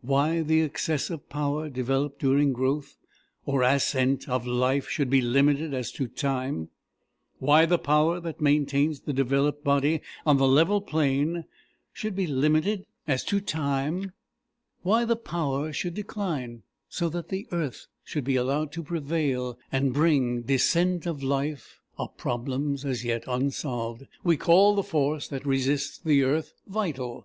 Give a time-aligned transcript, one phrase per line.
[0.00, 2.96] Why the excess of power developed during growth
[3.44, 6.70] or ascent of life should be limited as to time;
[7.38, 11.44] why the power that maintains the developed body on the level plain
[11.92, 14.10] should be limited as to time;
[14.82, 19.94] why the power should decline so that the earth should be allowed to prevail and
[19.94, 24.02] bring descent of life, are problems as yet unsolved.
[24.24, 27.24] We call the force that resists the earth Vital.